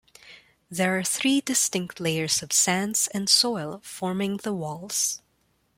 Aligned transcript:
There 0.71 0.97
are 0.97 1.03
three 1.03 1.41
distinct 1.41 1.99
layers 1.99 2.41
of 2.41 2.51
sands 2.51 3.07
and 3.13 3.29
soil 3.29 3.81
forming 3.83 4.37
the 4.37 4.51
Walls. 4.51 5.21